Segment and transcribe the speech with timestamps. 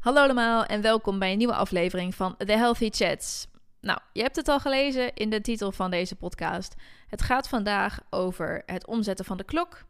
[0.00, 3.46] Hallo allemaal en welkom bij een nieuwe aflevering van The Healthy Chats.
[3.80, 6.74] Nou, je hebt het al gelezen in de titel van deze podcast.
[7.06, 9.84] Het gaat vandaag over het omzetten van de klok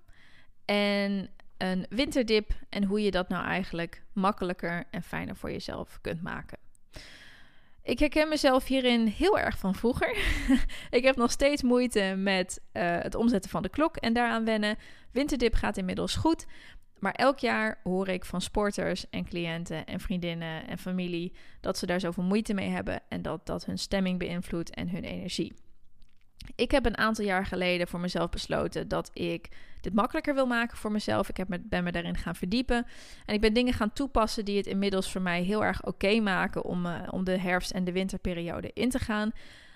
[0.64, 6.22] en een winterdip en hoe je dat nou eigenlijk makkelijker en fijner voor jezelf kunt
[6.22, 6.58] maken.
[7.82, 10.16] Ik herken mezelf hierin heel erg van vroeger.
[10.90, 14.76] ik heb nog steeds moeite met eh, het omzetten van de klok en daaraan wennen.
[15.12, 16.46] Winterdip gaat inmiddels goed.
[16.98, 21.86] Maar elk jaar hoor ik van sporters en cliënten en vriendinnen en familie dat ze
[21.86, 25.54] daar zoveel moeite mee hebben en dat dat hun stemming beïnvloedt en hun energie.
[26.60, 29.48] Ik heb een aantal jaar geleden voor mezelf besloten dat ik
[29.80, 31.28] dit makkelijker wil maken voor mezelf.
[31.28, 32.86] Ik heb me, ben me daarin gaan verdiepen.
[33.26, 36.64] En ik ben dingen gaan toepassen die het inmiddels voor mij heel erg oké maken
[36.64, 39.32] om, uh, om de herfst- en de winterperiode in te gaan.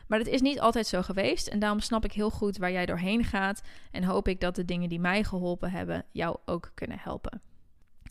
[0.07, 1.47] Maar dat is niet altijd zo geweest.
[1.47, 3.63] En daarom snap ik heel goed waar jij doorheen gaat.
[3.91, 7.41] En hoop ik dat de dingen die mij geholpen hebben jou ook kunnen helpen.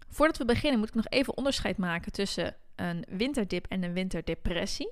[0.10, 4.92] Voordat we beginnen moet ik nog even onderscheid maken tussen een winterdip en een winterdepressie.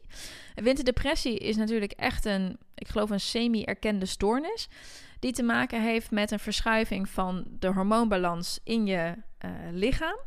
[0.56, 4.68] Een winterdepressie is natuurlijk echt een, ik geloof, een semi-erkende stoornis.
[5.20, 9.16] Die te maken heeft met een verschuiving van de hormoonbalans in je
[9.46, 10.18] uh, lichaam.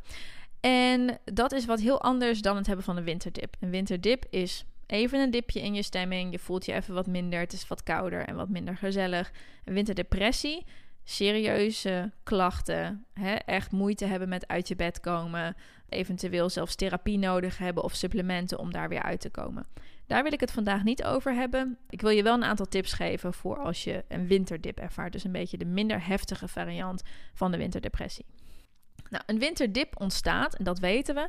[0.60, 3.56] En dat is wat heel anders dan het hebben van een winterdip.
[3.60, 6.32] Een winterdip is even een dipje in je stemming.
[6.32, 7.40] Je voelt je even wat minder.
[7.40, 9.32] Het is wat kouder en wat minder gezellig.
[9.64, 10.64] Een winterdepressie
[11.04, 15.56] serieuze klachten, hè, echt moeite hebben met uit je bed komen,
[15.88, 19.66] eventueel zelfs therapie nodig hebben of supplementen om daar weer uit te komen.
[20.06, 21.78] Daar wil ik het vandaag niet over hebben.
[21.88, 25.24] Ik wil je wel een aantal tips geven voor als je een winterdip ervaart, dus
[25.24, 27.02] een beetje de minder heftige variant
[27.34, 28.26] van de winterdepressie.
[29.10, 31.28] Nou, een winterdip ontstaat, en dat weten we,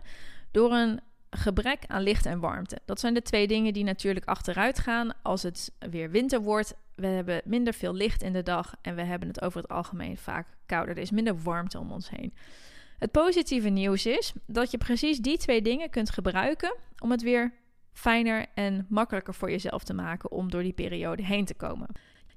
[0.52, 2.80] door een gebrek aan licht en warmte.
[2.86, 6.76] Dat zijn de twee dingen die natuurlijk achteruit gaan als het weer winter wordt.
[6.96, 10.18] We hebben minder veel licht in de dag en we hebben het over het algemeen
[10.18, 10.96] vaak kouder.
[10.96, 12.34] Er is minder warmte om ons heen.
[12.98, 17.54] Het positieve nieuws is dat je precies die twee dingen kunt gebruiken om het weer
[17.94, 21.88] fijner en makkelijker voor jezelf te maken om door die periode heen te komen.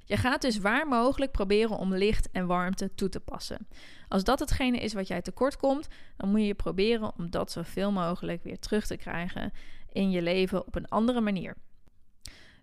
[0.05, 3.69] Je gaat dus waar mogelijk proberen om licht en warmte toe te passen.
[4.09, 7.93] Als dat hetgene is wat jij tekort komt, dan moet je proberen om dat zoveel
[7.93, 9.53] mogelijk weer terug te krijgen
[9.93, 11.57] in je leven op een andere manier.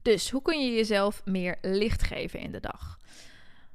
[0.05, 2.99] Dus hoe kun je jezelf meer licht geven in de dag?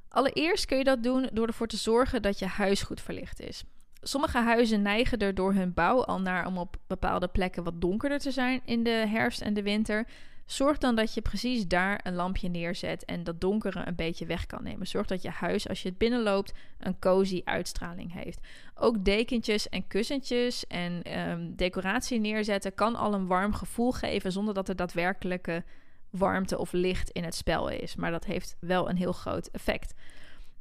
[0.09, 3.63] Allereerst kun je dat doen door ervoor te zorgen dat je huis goed verlicht is.
[4.01, 8.19] Sommige huizen neigen er door hun bouw al naar om op bepaalde plekken wat donkerder
[8.19, 10.07] te zijn in de herfst en de winter.
[10.45, 14.45] Zorg dan dat je precies daar een lampje neerzet en dat donkere een beetje weg
[14.45, 14.87] kan nemen.
[14.87, 18.39] Zorg dat je huis, als je het binnenloopt, een cozy uitstraling heeft.
[18.75, 24.53] Ook dekentjes en kussentjes en um, decoratie neerzetten kan al een warm gevoel geven zonder
[24.53, 25.63] dat er daadwerkelijke
[26.11, 27.95] warmte of licht in het spel is.
[27.95, 29.93] Maar dat heeft wel een heel groot effect.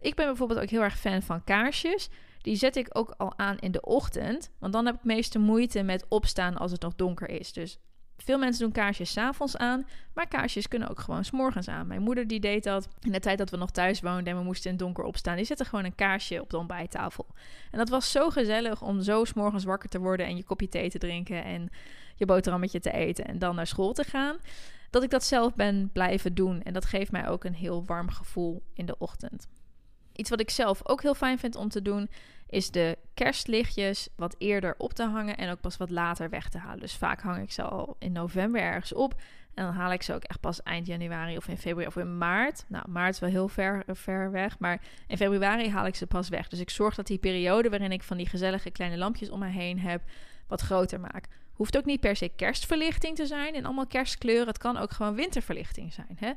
[0.01, 2.09] Ik ben bijvoorbeeld ook heel erg fan van kaarsjes.
[2.43, 4.51] Die zet ik ook al aan in de ochtend.
[4.59, 7.53] Want dan heb ik meeste moeite met opstaan als het nog donker is.
[7.53, 7.79] Dus
[8.23, 11.87] veel mensen doen kaarsjes s'avonds aan, maar kaarsjes kunnen ook gewoon s'morgens aan.
[11.87, 14.45] Mijn moeder die deed dat in de tijd dat we nog thuis woonden en we
[14.45, 15.37] moesten in het donker opstaan.
[15.37, 17.27] Die zette gewoon een kaarsje op de ontbijttafel.
[17.71, 20.91] En dat was zo gezellig om zo s'morgens wakker te worden en je kopje thee
[20.91, 21.71] te drinken en
[22.17, 24.37] je boterhammetje te eten en dan naar school te gaan.
[24.91, 28.11] Dat ik dat zelf ben blijven doen en dat geeft mij ook een heel warm
[28.11, 29.49] gevoel in de ochtend.
[30.13, 32.09] Iets wat ik zelf ook heel fijn vind om te doen,
[32.51, 36.59] is de kerstlichtjes wat eerder op te hangen en ook pas wat later weg te
[36.59, 36.81] halen.
[36.81, 39.15] Dus vaak hang ik ze al in november ergens op.
[39.55, 42.19] En dan haal ik ze ook echt pas eind januari of in februari of in
[42.19, 42.65] maart.
[42.69, 46.29] Nou, maart is wel heel ver, ver weg, maar in februari haal ik ze pas
[46.29, 46.49] weg.
[46.49, 49.49] Dus ik zorg dat die periode waarin ik van die gezellige kleine lampjes om me
[49.49, 50.03] heen heb,
[50.47, 51.25] wat groter maak.
[51.53, 54.47] Hoeft ook niet per se kerstverlichting te zijn in allemaal kerstkleuren.
[54.47, 56.17] Het kan ook gewoon winterverlichting zijn.
[56.17, 56.33] Hè?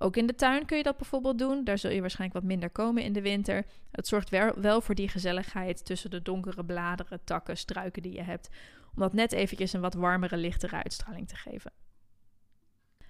[0.00, 1.64] Ook in de tuin kun je dat bijvoorbeeld doen.
[1.64, 3.64] Daar zul je waarschijnlijk wat minder komen in de winter.
[3.90, 8.48] Het zorgt wel voor die gezelligheid tussen de donkere bladeren, takken, struiken die je hebt.
[8.94, 11.72] Om dat net eventjes een wat warmere, lichtere uitstraling te geven.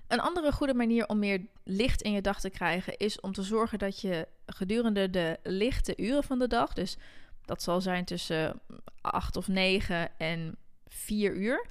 [0.07, 3.43] Een andere goede manier om meer licht in je dag te krijgen is om te
[3.43, 6.97] zorgen dat je gedurende de lichte uren van de dag, dus
[7.45, 8.61] dat zal zijn tussen
[9.01, 10.57] 8 of 9 en
[10.87, 11.67] 4 uur,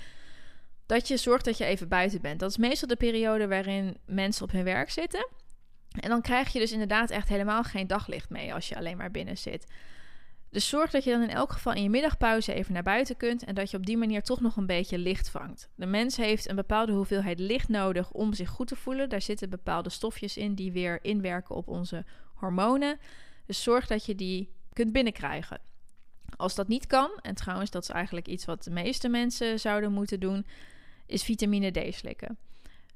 [0.87, 2.39] dat je zorgt dat je even buiten bent.
[2.39, 5.27] Dat is meestal de periode waarin mensen op hun werk zitten.
[5.99, 9.11] En dan krijg je dus inderdaad echt helemaal geen daglicht mee als je alleen maar
[9.11, 9.67] binnen zit.
[10.49, 13.43] Dus zorg dat je dan in elk geval in je middagpauze even naar buiten kunt
[13.43, 15.69] en dat je op die manier toch nog een beetje licht vangt.
[15.75, 19.09] De mens heeft een bepaalde hoeveelheid licht nodig om zich goed te voelen.
[19.09, 22.99] Daar zitten bepaalde stofjes in die weer inwerken op onze hormonen.
[23.45, 25.59] Dus zorg dat je die kunt binnenkrijgen.
[26.35, 29.91] Als dat niet kan, en trouwens dat is eigenlijk iets wat de meeste mensen zouden
[29.91, 30.45] moeten doen,
[31.07, 32.37] is vitamine D slikken.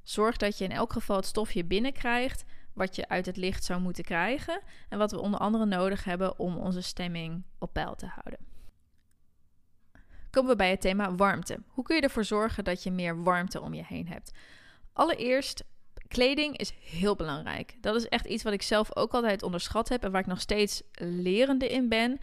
[0.04, 2.44] Zorg dat je in elk geval het stofje binnenkrijgt
[2.74, 6.40] wat je uit het licht zou moeten krijgen en wat we onder andere nodig hebben
[6.40, 8.50] om onze stemming op peil te houden.
[10.30, 11.60] Komen we bij het thema warmte.
[11.68, 14.32] Hoe kun je ervoor zorgen dat je meer warmte om je heen hebt?
[14.94, 15.64] Allereerst,
[16.08, 17.76] kleding is heel belangrijk.
[17.82, 20.42] Dat is echt iets wat ik zelf ook altijd onderschat heb en waar ik nog
[20.42, 22.20] steeds lerende in ben.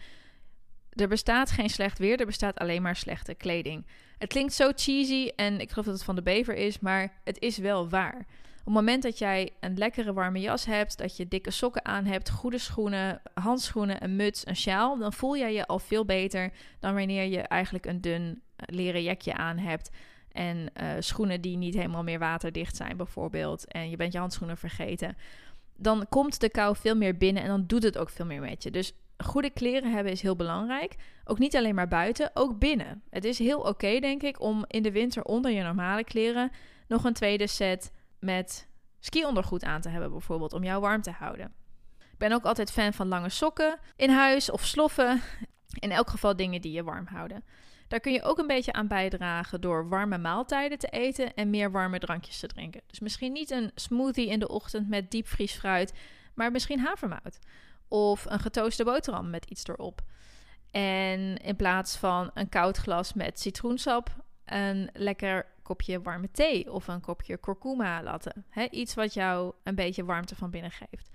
[0.93, 3.85] Er bestaat geen slecht weer, er bestaat alleen maar slechte kleding.
[4.17, 7.39] Het klinkt zo cheesy en ik geloof dat het van de bever is, maar het
[7.39, 8.25] is wel waar.
[8.59, 12.05] Op het moment dat jij een lekkere warme jas hebt, dat je dikke sokken aan
[12.05, 16.51] hebt, goede schoenen, handschoenen, een muts, een sjaal, dan voel jij je al veel beter
[16.79, 19.89] dan wanneer je eigenlijk een dun eh, leren jekje aan hebt.
[20.31, 23.67] En uh, schoenen die niet helemaal meer waterdicht zijn, bijvoorbeeld.
[23.67, 25.17] En je bent je handschoenen vergeten.
[25.75, 28.63] Dan komt de kou veel meer binnen en dan doet het ook veel meer met
[28.63, 28.71] je.
[28.71, 30.95] Dus goede kleren hebben is heel belangrijk.
[31.23, 33.01] Ook niet alleen maar buiten, ook binnen.
[33.09, 36.51] Het is heel oké, denk ik, om in de winter onder je normale kleren
[36.87, 38.67] nog een tweede set met
[38.99, 41.53] ski-ondergoed aan te hebben, bijvoorbeeld, om jou warm te houden.
[41.99, 45.21] Ik ben ook altijd fan van lange sokken in huis of sloffen.
[45.79, 47.43] In elk geval dingen die je warm houden.
[47.87, 51.71] Daar kun je ook een beetje aan bijdragen door warme maaltijden te eten en meer
[51.71, 52.81] warme drankjes te drinken.
[52.87, 55.93] Dus misschien niet een smoothie in de ochtend met diepvriesfruit,
[56.33, 57.39] maar misschien havermout.
[57.89, 60.01] Of een getooste boterham met iets erop.
[60.71, 64.09] En in plaats van een koud glas met citroensap,
[64.45, 68.33] een lekker kopje warme thee of een kopje kurkuma latte.
[68.71, 71.09] iets wat jou een beetje warmte van binnen geeft.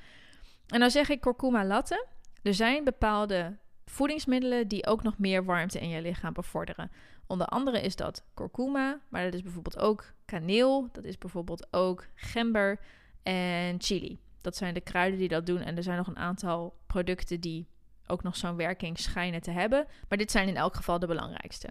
[0.66, 2.06] En dan zeg ik kurkuma latte.
[2.42, 3.56] Er zijn bepaalde
[3.86, 6.90] voedingsmiddelen die ook nog meer warmte in je lichaam bevorderen.
[7.26, 12.06] Onder andere is dat kurkuma, maar dat is bijvoorbeeld ook kaneel, dat is bijvoorbeeld ook
[12.14, 12.80] gember
[13.22, 14.18] en chili.
[14.44, 17.68] Dat zijn de kruiden die dat doen en er zijn nog een aantal producten die
[18.06, 21.68] ook nog zo'n werking schijnen te hebben, maar dit zijn in elk geval de belangrijkste.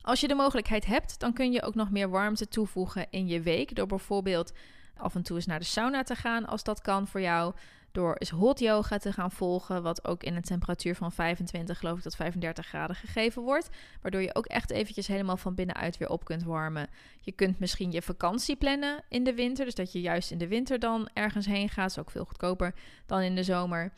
[0.00, 3.40] Als je de mogelijkheid hebt, dan kun je ook nog meer warmte toevoegen in je
[3.40, 3.74] week.
[3.74, 4.52] Door bijvoorbeeld
[4.96, 7.54] af en toe eens naar de sauna te gaan, als dat kan voor jou.
[7.92, 11.96] Door eens hot yoga te gaan volgen, wat ook in een temperatuur van 25, geloof
[11.96, 13.68] ik, tot 35 graden gegeven wordt.
[14.02, 16.88] Waardoor je ook echt eventjes helemaal van binnenuit weer op kunt warmen.
[17.20, 19.64] Je kunt misschien je vakantie plannen in de winter.
[19.64, 21.90] Dus dat je juist in de winter dan ergens heen gaat.
[21.90, 22.74] is ook veel goedkoper
[23.06, 23.92] dan in de zomer.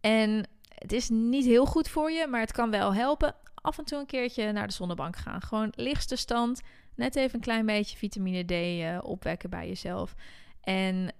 [0.00, 3.84] En het is niet heel goed voor je, maar het kan wel helpen af en
[3.84, 5.42] toe een keertje naar de zonnebank gaan.
[5.42, 6.60] Gewoon lichtste stand,
[6.94, 10.14] net even een klein beetje vitamine D uh, opwekken bij jezelf.
[10.60, 11.12] En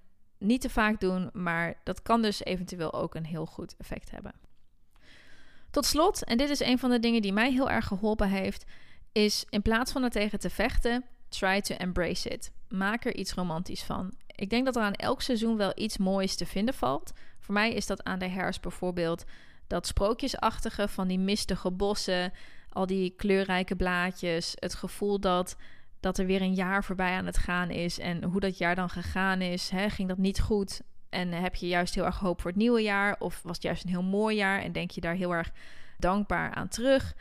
[0.45, 4.33] niet te vaak doen, maar dat kan dus eventueel ook een heel goed effect hebben.
[5.71, 8.65] Tot slot, en dit is een van de dingen die mij heel erg geholpen heeft,
[9.13, 12.53] is in plaats van er tegen te vechten, try to embrace it.
[12.69, 14.15] Maak er iets romantisch van.
[14.27, 17.13] Ik denk dat er aan elk seizoen wel iets moois te vinden valt.
[17.41, 19.25] Voor mij is dat aan de herfst bijvoorbeeld
[19.67, 22.33] dat sprookjesachtige van die mistige bossen,
[22.69, 25.57] al die kleurrijke blaadjes, het gevoel dat,
[26.05, 28.91] dat er weer een jaar voorbij aan het gaan is en hoe dat jaar dan
[28.91, 29.69] gegaan is.
[29.71, 32.83] Hè, ging dat niet goed en heb je juist heel erg hoop voor het nieuwe
[32.83, 35.53] jaar of was het juist een heel mooi jaar en denk je daar heel erg
[35.99, 37.15] dankbaar aan terug?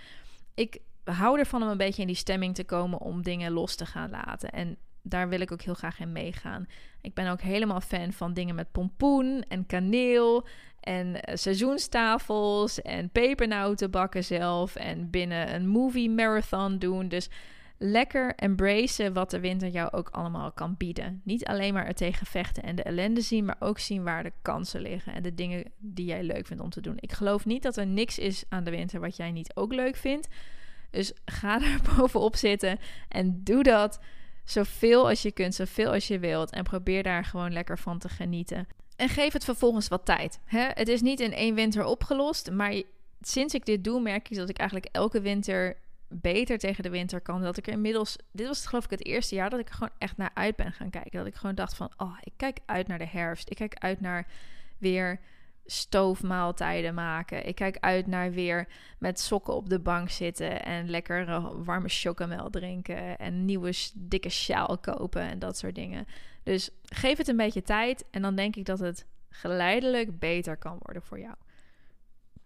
[0.53, 3.85] Ik hou ervan om een beetje in die stemming te komen om dingen los te
[3.85, 4.49] gaan laten.
[4.49, 6.65] En daar wil ik ook heel graag in meegaan.
[7.01, 10.47] Ik ben ook helemaal fan van dingen met pompoen en kaneel
[10.79, 17.07] en eh, seizoenstafels en pepernoten bakken zelf en binnen een movie marathon doen.
[17.07, 17.29] Dus
[17.85, 21.21] lekker embracen wat de winter jou ook allemaal kan bieden.
[21.23, 24.31] Niet alleen maar er tegen vechten en de ellende zien, maar ook zien waar de
[24.41, 26.97] kansen liggen en de dingen die jij leuk vindt om te doen.
[26.99, 29.95] Ik geloof niet dat er niks is aan de winter wat jij niet ook leuk
[29.95, 30.27] vindt.
[30.89, 33.99] Dus ga er bovenop zitten en doe dat
[34.43, 36.51] zoveel als je kunt, zoveel als je wilt.
[36.51, 38.67] En probeer daar gewoon lekker van te genieten.
[38.95, 40.39] En geef het vervolgens wat tijd.
[40.45, 40.67] Hè?
[40.73, 42.81] Het is niet in één winter opgelost, maar
[43.21, 45.77] sinds ik dit doe, merk ik dat ik eigenlijk elke winter
[46.13, 47.41] beter tegen de winter kan.
[47.41, 50.17] Dat ik er inmiddels, dit was geloof ik het eerste jaar dat ik gewoon echt
[50.17, 51.17] naar uit ben gaan kijken.
[51.17, 53.49] Dat ik gewoon dacht van, oh, ik kijk uit naar de herfst.
[53.49, 54.27] Ik kijk uit naar
[54.77, 55.19] weer
[55.65, 57.47] stoofmaaltijden maken.
[57.47, 58.67] Ik kijk uit naar weer
[58.99, 61.25] met sokken op de bank zitten en lekker
[61.63, 66.05] warme chocomel drinken en nieuwe dikke sjaal kopen en dat soort dingen.
[66.43, 70.77] Dus geef het een beetje tijd en dan denk ik dat het geleidelijk beter kan
[70.79, 71.35] worden voor jou.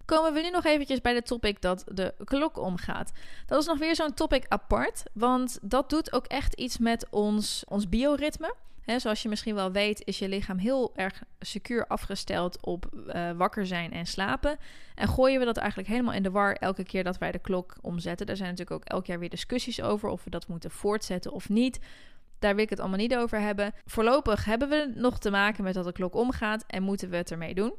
[0.08, 3.12] Komen we nu nog eventjes bij de topic dat de klok omgaat.
[3.46, 7.64] Dat is nog weer zo'n topic apart, want dat doet ook echt iets met ons,
[7.68, 8.56] ons bioritme
[8.96, 13.66] zoals je misschien wel weet, is je lichaam heel erg secuur afgesteld op uh, wakker
[13.66, 14.58] zijn en slapen.
[14.96, 17.76] En gooien we dat eigenlijk helemaal in de war elke keer dat wij de klok
[17.82, 18.26] omzetten.
[18.26, 21.50] Daar zijn natuurlijk ook elk jaar weer discussies over of we dat moeten voortzetten of
[21.50, 21.80] niet.
[22.40, 23.74] Daar wil ik het allemaal niet over hebben.
[23.86, 27.32] Voorlopig hebben we nog te maken met dat de klok omgaat en moeten we het
[27.32, 27.74] ermee doen.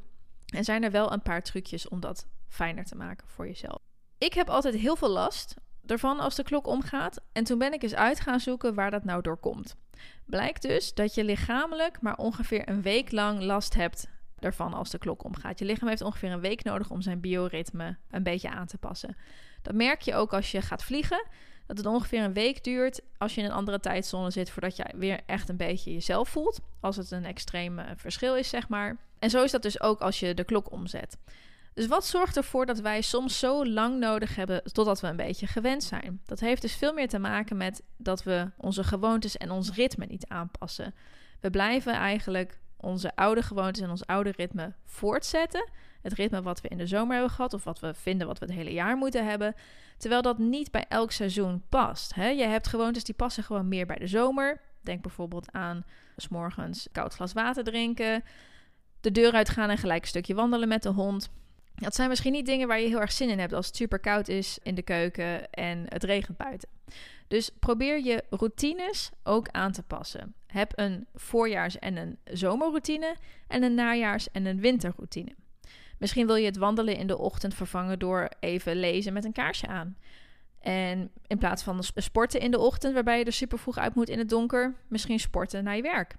[0.54, 3.78] En zijn er wel een paar trucjes om dat fijner te maken voor jezelf.
[4.18, 5.54] Ik heb altijd heel veel last
[5.86, 7.20] ervan als de klok omgaat.
[7.32, 9.76] En toen ben ik eens uit gaan zoeken waar dat nou door komt.
[10.26, 14.98] Blijkt dus dat je lichamelijk maar ongeveer een week lang last hebt ervan als de
[14.98, 15.58] klok omgaat.
[15.58, 19.16] Je lichaam heeft ongeveer een week nodig om zijn bioritme een beetje aan te passen.
[19.62, 21.26] Dat merk je ook als je gaat vliegen.
[21.66, 24.84] Dat het ongeveer een week duurt als je in een andere tijdzone zit voordat je
[24.96, 26.60] weer echt een beetje jezelf voelt.
[26.80, 28.96] Als het een extreem verschil is, zeg maar.
[29.18, 31.18] En zo is dat dus ook als je de klok omzet.
[31.74, 35.46] Dus wat zorgt ervoor dat wij soms zo lang nodig hebben totdat we een beetje
[35.46, 36.20] gewend zijn?
[36.26, 40.06] Dat heeft dus veel meer te maken met dat we onze gewoontes en ons ritme
[40.06, 40.94] niet aanpassen.
[41.40, 45.68] We blijven eigenlijk onze oude gewoontes en ons oude ritme voortzetten.
[46.02, 48.44] Het ritme wat we in de zomer hebben gehad, of wat we vinden wat we
[48.44, 49.54] het hele jaar moeten hebben.
[49.96, 52.14] Terwijl dat niet bij elk seizoen past.
[52.14, 52.28] Hè?
[52.28, 54.60] Je hebt gewoontes die passen gewoon meer bij de zomer.
[54.80, 55.84] Denk bijvoorbeeld aan
[56.16, 58.24] s morgens koud glas water drinken,
[59.12, 61.28] de deur uitgaan en gelijk een stukje wandelen met de hond.
[61.74, 63.98] Dat zijn misschien niet dingen waar je heel erg zin in hebt als het super
[63.98, 66.68] koud is in de keuken en het regent buiten.
[67.28, 70.34] Dus probeer je routines ook aan te passen.
[70.46, 75.32] Heb een voorjaars- en een zomerroutine en een najaars- en een winterroutine.
[75.98, 79.66] Misschien wil je het wandelen in de ochtend vervangen door even lezen met een kaarsje
[79.66, 79.96] aan.
[80.60, 84.08] En in plaats van sporten in de ochtend, waarbij je er super vroeg uit moet
[84.08, 86.16] in het donker, misschien sporten naar je werk.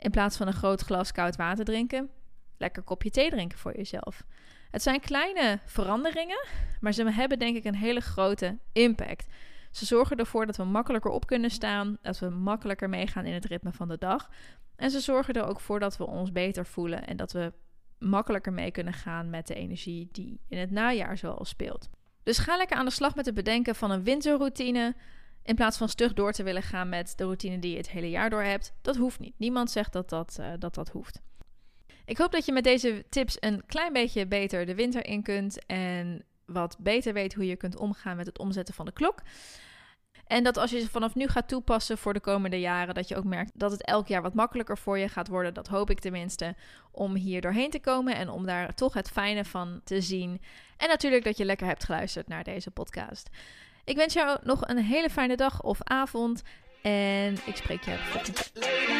[0.00, 2.10] In plaats van een groot glas koud water drinken,
[2.56, 4.24] lekker kopje thee drinken voor jezelf.
[4.70, 6.46] Het zijn kleine veranderingen,
[6.80, 9.26] maar ze hebben denk ik een hele grote impact.
[9.70, 13.44] Ze zorgen ervoor dat we makkelijker op kunnen staan, dat we makkelijker meegaan in het
[13.44, 14.30] ritme van de dag.
[14.76, 17.52] En ze zorgen er ook voor dat we ons beter voelen en dat we
[17.98, 21.88] makkelijker mee kunnen gaan met de energie die in het najaar zoal speelt.
[22.22, 24.94] Dus ga lekker aan de slag met het bedenken van een winterroutine.
[25.42, 28.10] In plaats van stug door te willen gaan met de routine die je het hele
[28.10, 28.72] jaar door hebt.
[28.82, 29.34] Dat hoeft niet.
[29.36, 31.20] Niemand zegt dat dat, uh, dat, dat hoeft.
[32.04, 35.66] Ik hoop dat je met deze tips een klein beetje beter de winter in kunt
[35.66, 39.22] en wat beter weet hoe je kunt omgaan met het omzetten van de klok.
[40.26, 43.16] En dat als je ze vanaf nu gaat toepassen voor de komende jaren, dat je
[43.16, 45.54] ook merkt dat het elk jaar wat makkelijker voor je gaat worden.
[45.54, 46.54] Dat hoop ik tenminste,
[46.90, 50.40] om hier doorheen te komen en om daar toch het fijne van te zien.
[50.76, 53.30] En natuurlijk dat je lekker hebt geluisterd naar deze podcast.
[53.84, 56.42] Ik wens jou nog een hele fijne dag of avond
[56.82, 58.99] en ik spreek je volgende keer.